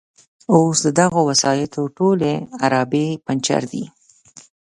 [0.53, 2.33] اوس د دغو وسایطو ټولې
[2.65, 3.85] عرابې پنجر دي.